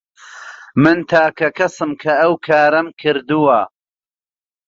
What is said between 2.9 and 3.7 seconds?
کردووە.